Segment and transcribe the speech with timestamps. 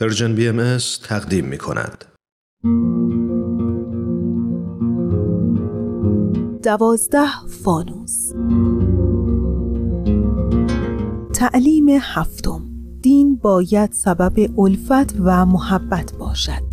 [0.00, 2.04] Persian BM تقدیم می کند.
[6.62, 8.32] دوازده فانوس.
[11.34, 12.60] تعلیم هفتم.
[13.02, 16.67] دین باید سبب الفت و محبت باشد.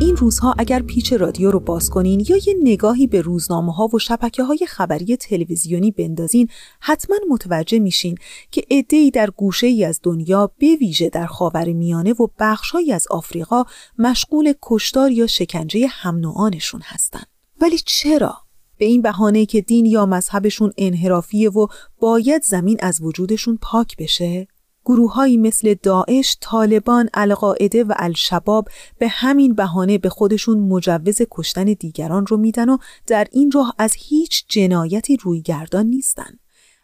[0.00, 3.98] این روزها اگر پیچ رادیو رو باز کنین یا یه نگاهی به روزنامه ها و
[3.98, 6.48] شبکه های خبری تلویزیونی بندازین
[6.80, 8.18] حتما متوجه میشین
[8.50, 13.06] که عده‌ای در گوشه ای از دنیا به ویژه در خاور میانه و بخشهایی از
[13.10, 13.64] آفریقا
[13.98, 17.22] مشغول کشتار یا شکنجه هم نوعانشون هستن.
[17.60, 18.34] ولی چرا؟
[18.78, 21.66] به این بهانه که دین یا مذهبشون انحرافیه و
[22.00, 24.48] باید زمین از وجودشون پاک بشه؟
[24.88, 32.26] گروههایی مثل داعش، طالبان، القاعده و الشباب به همین بهانه به خودشون مجوز کشتن دیگران
[32.26, 36.38] رو میدن و در این راه از هیچ جنایتی رویگردان نیستن.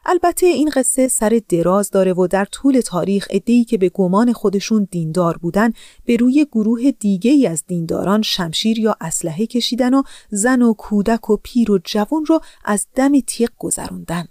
[0.07, 4.89] البته این قصه سر دراز داره و در طول تاریخ ادهی که به گمان خودشون
[4.91, 5.73] دیندار بودن
[6.05, 11.31] به روی گروه دیگه ای از دینداران شمشیر یا اسلحه کشیدن و زن و کودک
[11.31, 14.29] و پیر و جوان رو از دم تیغ گذروندن.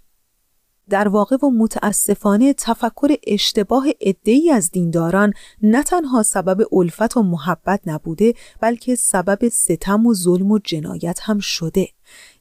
[0.89, 7.81] در واقع و متاسفانه تفکر اشتباه ادهی از دینداران نه تنها سبب الفت و محبت
[7.85, 11.87] نبوده بلکه سبب ستم و ظلم و جنایت هم شده.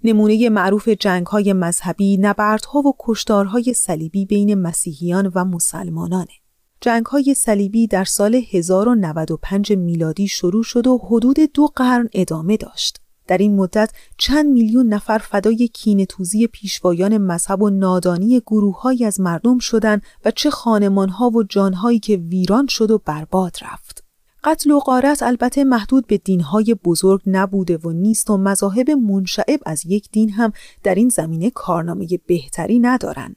[0.04, 6.32] نمونه معروف جنگ های مذهبی نبردها و کشتارهای صلیبی بین مسیحیان و مسلمانانه.
[6.80, 13.01] جنگ های صلیبی در سال 1095 میلادی شروع شد و حدود دو قرن ادامه داشت.
[13.26, 19.58] در این مدت چند میلیون نفر فدای کینتوزی پیشوایان مذهب و نادانی گروههایی از مردم
[19.58, 24.04] شدند و چه خانمانها و جانهایی که ویران شد و برباد رفت.
[24.44, 29.86] قتل و غارت البته محدود به دینهای بزرگ نبوده و نیست و مذاهب منشعب از
[29.86, 33.36] یک دین هم در این زمینه کارنامه بهتری ندارند.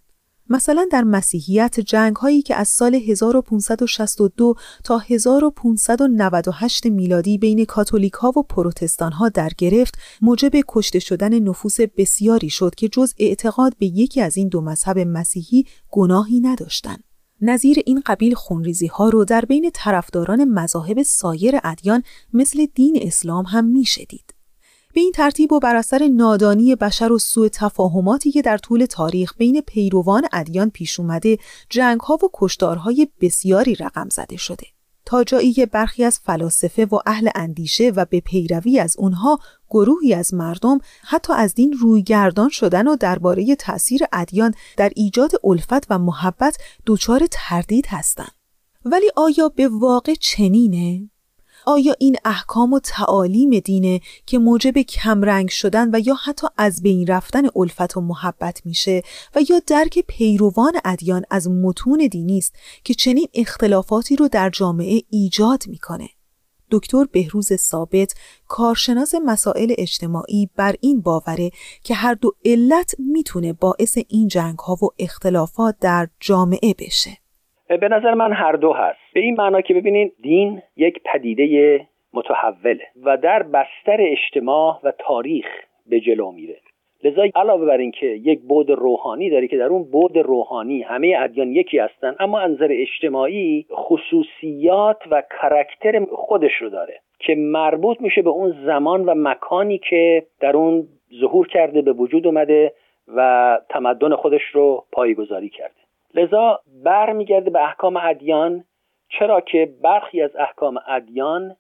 [0.50, 8.34] مثلا در مسیحیت جنگ هایی که از سال 1562 تا 1598 میلادی بین کاتولیک ها
[8.38, 13.86] و پروتستان ها در گرفت موجب کشته شدن نفوس بسیاری شد که جز اعتقاد به
[13.86, 17.03] یکی از این دو مذهب مسیحی گناهی نداشتند.
[17.42, 22.03] نظیر این قبیل خونریزی ها رو در بین طرفداران مذاهب سایر ادیان
[22.34, 24.34] مثل دین اسلام هم می‌شدید.
[24.95, 29.33] به این ترتیب و بر اثر نادانی بشر و سوء تفاهماتی که در طول تاریخ
[29.38, 31.38] بین پیروان ادیان پیش اومده
[32.00, 34.67] ها و کشتارهای بسیاری رقم زده شده.
[35.06, 39.39] تا جایی که برخی از فلاسفه و اهل اندیشه و به پیروی از اونها
[39.69, 45.91] گروهی از مردم حتی از دین رویگردان شدن و درباره تأثیر ادیان در ایجاد الفت
[45.91, 48.31] و محبت دچار تردید هستند.
[48.85, 51.09] ولی آیا به واقع چنینه؟
[51.66, 57.08] آیا این احکام و تعالیم دینه که موجب کمرنگ شدن و یا حتی از بین
[57.08, 59.03] رفتن الفت و محبت میشه
[59.36, 65.02] و یا درک پیروان ادیان از متون دینی است که چنین اختلافاتی رو در جامعه
[65.09, 66.09] ایجاد می‌کنه؟
[66.72, 68.14] دکتر بهروز ثابت
[68.48, 71.52] کارشناس مسائل اجتماعی بر این باوره
[71.84, 77.25] که هر دو علت می‌تونه باعث این جنگ ها و اختلافات در جامعه بشه.
[77.68, 79.00] به نظر من هر دو هست.
[79.14, 85.46] به این معنا که ببینید دین یک پدیده متحوله و در بستر اجتماع و تاریخ
[85.90, 86.56] به جلو میره.
[87.04, 91.52] لذا علاوه بر اینکه یک بود روحانی داره که در اون بود روحانی همه ادیان
[91.52, 98.30] یکی هستن اما انظر اجتماعی خصوصیات و کرکتر خودش رو داره که مربوط میشه به
[98.30, 100.88] اون زمان و مکانی که در اون
[101.20, 102.74] ظهور کرده به وجود اومده
[103.16, 105.84] و تمدن خودش رو پایگذاری کرده.
[106.16, 108.64] لذا برمیگرده به احکام ادیان
[109.09, 111.56] چرا که برخی از احکام ادیان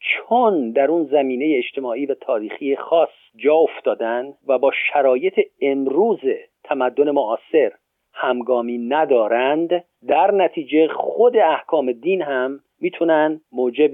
[0.00, 6.20] چون در اون زمینه اجتماعی و تاریخی خاص جا افتادن و با شرایط امروز
[6.64, 7.72] تمدن معاصر
[8.12, 13.90] همگامی ندارند در نتیجه خود احکام دین هم می‌تونن موجب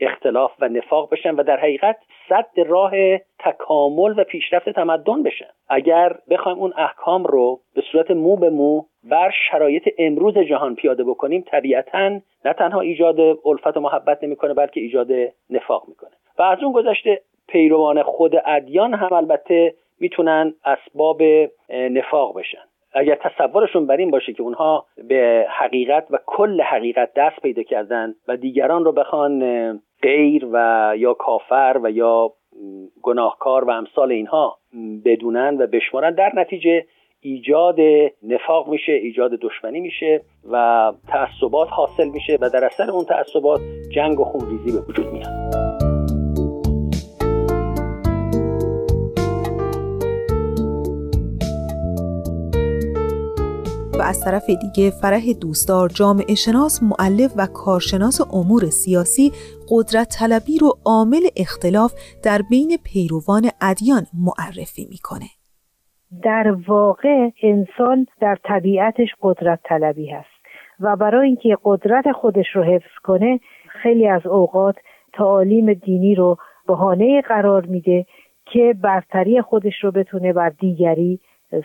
[0.00, 1.96] اختلاف و نفاق بشن و در حقیقت
[2.28, 2.92] صد راه
[3.38, 5.50] تکامل و پیشرفت تمدن بشن.
[5.68, 11.04] اگر بخوایم اون احکام رو به صورت مو به مو بر شرایط امروز جهان پیاده
[11.04, 12.08] بکنیم طبیعتا
[12.44, 15.08] نه تنها ایجاد الفت و محبت نمی‌کنه بلکه ایجاد
[15.50, 16.10] نفاق می‌کنه.
[16.38, 21.22] و از اون گذشته پیروان خود ادیان هم البته می‌تونن اسباب
[21.70, 22.58] نفاق بشن.
[22.92, 28.14] اگر تصورشون بر این باشه که اونها به حقیقت و کل حقیقت دست پیدا کردن
[28.28, 29.42] و دیگران رو بخوان
[30.02, 32.32] غیر و یا کافر و یا
[33.02, 34.58] گناهکار و امثال اینها
[35.04, 36.84] بدونن و بشمارن در نتیجه
[37.20, 37.76] ایجاد
[38.22, 43.60] نفاق میشه ایجاد دشمنی میشه و تعصبات حاصل میشه و در اثر اون تعصبات
[43.94, 45.48] جنگ و خونریزی به وجود میاد.
[53.98, 59.32] و از طرف دیگه فرح دوستدار جامعه شناس معلف و کارشناس امور سیاسی
[59.68, 65.37] قدرت طلبی رو عامل اختلاف در بین پیروان ادیان معرفی می‌کنه.
[66.22, 70.38] در واقع انسان در طبیعتش قدرت طلبی هست
[70.80, 74.76] و برای اینکه قدرت خودش رو حفظ کنه خیلی از اوقات
[75.12, 76.36] تعالیم دینی رو
[76.68, 78.06] بهانه قرار میده
[78.44, 81.20] که برتری خودش رو بتونه بر دیگری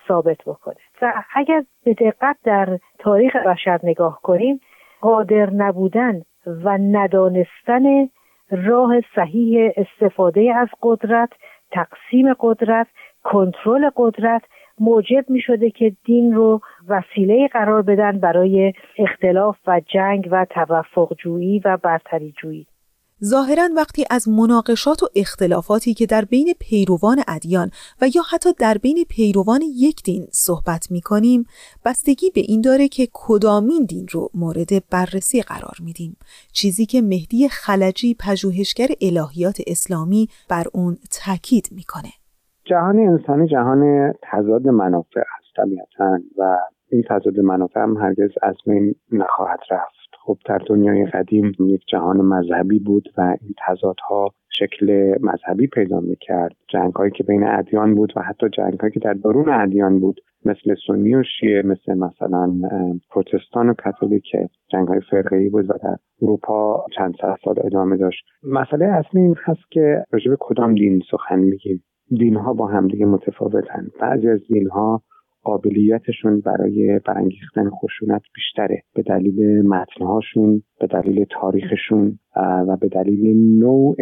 [0.07, 0.75] ثابت بکنه.
[1.01, 4.59] و اگر به دقت در تاریخ بشر نگاه کنیم
[5.01, 8.09] قادر نبودن و ندانستن
[8.51, 11.29] راه صحیح استفاده از قدرت
[11.71, 12.87] تقسیم قدرت
[13.23, 14.41] کنترل قدرت
[14.79, 21.13] موجب می شده که دین رو وسیله قرار بدن برای اختلاف و جنگ و توفق
[21.23, 22.67] جویی و برتری جویی
[23.23, 27.71] ظاهرا وقتی از مناقشات و اختلافاتی که در بین پیروان ادیان
[28.01, 31.45] و یا حتی در بین پیروان یک دین صحبت می کنیم
[31.85, 36.17] بستگی به این داره که کدامین دین رو مورد بررسی قرار میدیم.
[36.51, 42.22] چیزی که مهدی خلجی پژوهشگر الهیات اسلامی بر اون تاکید می‌کنه.
[42.65, 46.57] جهان انسانی جهان تضاد منافع است طبیعتا و
[46.92, 50.04] این تضاد منافع هم هرگز از بین نخواهد رفت.
[50.25, 56.56] خب در دنیای قدیم یک جهان مذهبی بود و این تضادها شکل مذهبی پیدا می‌کرد.
[56.68, 60.21] جنگ هایی که بین ادیان بود و حتی جنگ هایی که در درون ادیان بود
[60.45, 62.51] مثل سنی و شیعه مثل مثلا
[63.12, 64.24] پروتستان و کاتولیک
[64.71, 68.25] جنگ های فرقه بود و در اروپا چند سال ادامه داشت.
[68.44, 71.83] مسئله اصلی این هست که راجع به کدام دین سخن میگیم.
[72.18, 73.88] دین ها با همدیگه متفاوتن.
[74.01, 75.01] بعضی از دین ها
[75.44, 78.81] قابلیتشون برای برانگیختن خشونت بیشتره.
[78.95, 83.95] به دلیل متنهاشون به دلیل تاریخشون و به دلیل نوع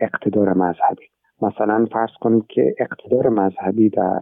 [0.00, 1.04] اقتدار مذهبی.
[1.42, 4.20] مثلا فرض کنید که اقتدار مذهبی در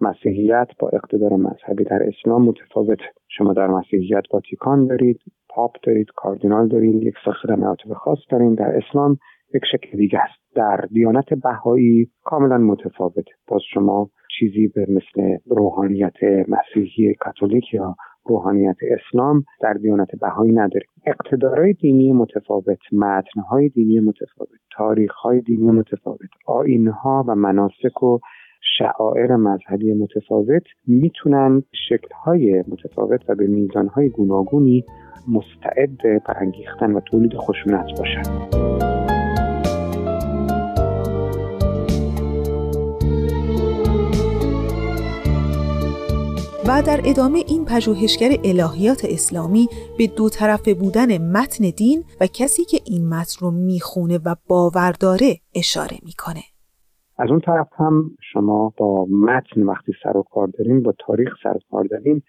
[0.00, 2.98] مسیحیت با اقتدار مذهبی در اسلام متفاوت
[3.28, 8.76] شما در مسیحیت واتیکان دارید پاپ دارید کاردینال دارید یک ساختار مراتب خاص دارید در
[8.76, 9.18] اسلام
[9.54, 10.54] یک شکل دیگه است.
[10.54, 13.24] در دیانت بهایی کاملا متفاوت.
[13.48, 16.16] باز شما چیزی به مثل روحانیت
[16.48, 17.96] مسیحی کاتولیک یا
[18.26, 20.88] روحانیت اسلام در دیانت بهایی نداریم.
[21.06, 28.18] اقتدارهای دینی متفاوت متنهای دینی متفاوت تاریخهای دینی متفاوت آینها و مناسک و
[28.78, 34.84] شعائر مذهبی متفاوت می‌تونن شکلهای متفاوت و به میزانهای گوناگونی
[35.28, 38.93] مستعد برانگیختن و تولید خشونت باشند
[46.68, 49.66] و در ادامه این پژوهشگر الهیات اسلامی
[49.98, 54.92] به دو طرفه بودن متن دین و کسی که این متن رو می‌خونه و باور
[55.00, 55.30] داره
[55.60, 56.44] اشاره می‌کنه.
[57.18, 61.56] از اون طرف هم شما با متن وقتی سر و کار دارین با تاریخ سر
[61.56, 62.22] و کار دارین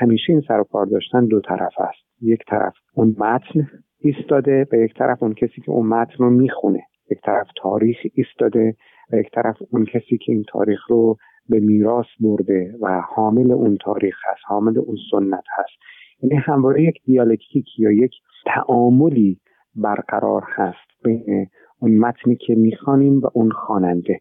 [0.00, 2.04] همیشه این سر و کار داشتن دو طرف است.
[2.22, 6.82] یک طرف اون متن ایستاده و یک طرف اون کسی که اون متن رو می‌خونه.
[7.10, 8.76] یک طرف تاریخ ایستاده
[9.12, 11.16] و یک طرف اون کسی که این تاریخ رو
[11.48, 15.72] به میراث برده و حامل اون تاریخ هست حامل اون سنت هست.
[16.22, 18.12] یعنی همواره یک دیالکتیک یا یک
[18.46, 19.40] تعاملی
[19.74, 21.46] برقرار هست بین
[21.78, 24.18] اون متنی که می‌خوانیم و اون خواننده.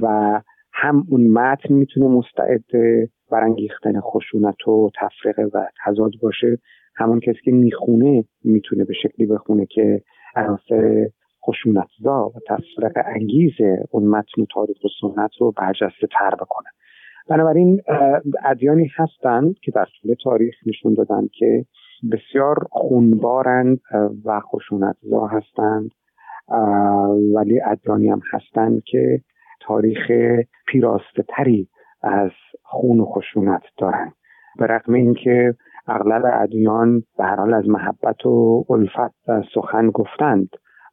[0.00, 0.40] و
[0.72, 2.64] هم اون متن می‌تونه مستعد
[3.30, 6.58] برانگیختن خشونت و تفرقه و تضاد باشه
[6.96, 10.02] همون کسی که می‌خونه می‌تونه به شکلی بخونه که
[10.36, 11.08] عناصر
[11.46, 13.52] خشونتزا و تفرق انگیز
[13.90, 16.68] اون متن تاریخ و سنت رو برجسته تر بکنه.
[17.28, 17.82] بنابراین
[18.44, 21.64] ادیانی هستند که در طول تاریخ نشون دادن که
[22.12, 23.80] بسیار خونبارند
[24.24, 25.90] و خشونتزا هستند.
[27.34, 29.20] ولی ادیانی هم هستند که
[29.60, 30.10] تاریخ
[30.66, 31.68] پیراسته تری
[32.02, 32.30] از
[32.62, 34.12] خون و خشونت دارند
[34.58, 35.54] به رغم اینکه
[35.86, 39.14] اغلب ادیان به هر حال از محبت و الفت
[39.54, 40.48] سخن گفتند.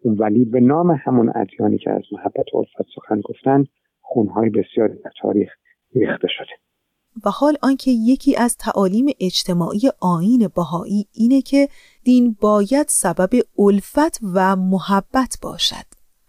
[0.05, 3.65] ولی به نام همون ادیانی که از محبت و الفت سخن گفتن
[4.01, 5.49] خونهای بسیاری در تاریخ
[5.95, 6.51] ریخته شده.
[7.25, 11.67] و حال آنکه یکی از تعالیم اجتماعی آین بهایی اینه که
[12.03, 13.29] دین باید سبب
[13.59, 15.85] الفت و محبت باشد.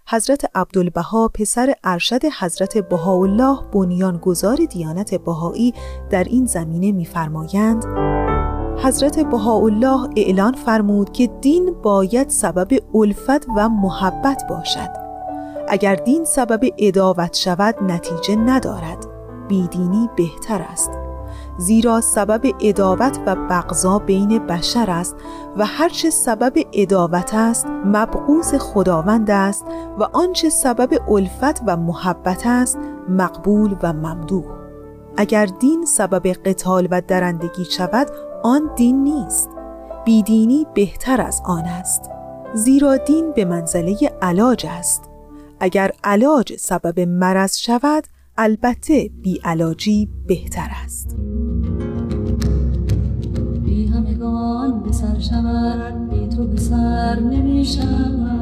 [0.08, 5.72] حضرت عبدالبها پسر ارشد حضرت بهاءالله بنیانگذار دیانت بهایی
[6.10, 7.84] در این زمینه می‌فرمایند
[8.82, 14.90] حضرت بهاءالله اعلان فرمود که دین باید سبب الفت و محبت باشد.
[15.68, 19.06] اگر دین سبب اداوت شود نتیجه ندارد.
[19.48, 20.90] بیدینی بهتر است.
[21.58, 25.16] زیرا سبب اداوت و بغضا بین بشر است
[25.56, 29.66] و هرچه سبب اداوت است مبغوز خداوند است
[29.98, 32.78] و آنچه سبب الفت و محبت است
[33.08, 34.44] مقبول و ممدوح
[35.16, 38.06] اگر دین سبب قتال و درندگی شود
[38.46, 39.48] آن دین نیست.
[40.04, 42.10] بیدینی بهتر از آن است.
[42.54, 45.10] زیرا دین به منزله علاج است.
[45.60, 48.04] اگر علاج سبب مرض شود
[48.38, 51.16] البته بی علاجی بهتر است.
[53.64, 58.33] بی همگان به سر شود بی تو به سر نمی شود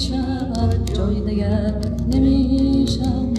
[0.00, 1.74] شود جای دیگر
[2.08, 3.30] نمی شود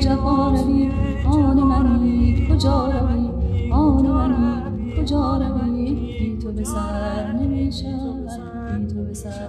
[0.00, 0.90] جفا روی
[1.24, 3.30] آن منی کجا روی؟
[3.72, 8.30] آن منی کجا روی؟ بی تو به سر نمی شود
[8.78, 9.48] بی تو به سر